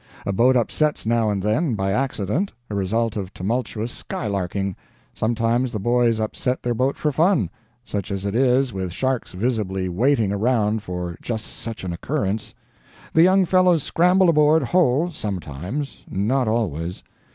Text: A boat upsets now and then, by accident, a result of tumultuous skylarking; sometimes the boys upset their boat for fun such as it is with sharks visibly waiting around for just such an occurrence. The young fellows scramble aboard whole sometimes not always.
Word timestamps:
A 0.25 0.33
boat 0.33 0.55
upsets 0.57 1.05
now 1.05 1.29
and 1.29 1.43
then, 1.43 1.75
by 1.75 1.91
accident, 1.91 2.51
a 2.71 2.73
result 2.73 3.15
of 3.15 3.31
tumultuous 3.35 3.91
skylarking; 3.91 4.75
sometimes 5.13 5.71
the 5.71 5.79
boys 5.79 6.19
upset 6.19 6.63
their 6.63 6.73
boat 6.73 6.97
for 6.97 7.11
fun 7.11 7.51
such 7.85 8.09
as 8.09 8.25
it 8.25 8.33
is 8.33 8.73
with 8.73 8.91
sharks 8.91 9.33
visibly 9.33 9.87
waiting 9.89 10.31
around 10.31 10.81
for 10.81 11.19
just 11.21 11.45
such 11.45 11.83
an 11.83 11.93
occurrence. 11.93 12.55
The 13.13 13.21
young 13.21 13.45
fellows 13.45 13.83
scramble 13.83 14.27
aboard 14.27 14.63
whole 14.63 15.11
sometimes 15.11 16.03
not 16.09 16.47
always. 16.47 17.03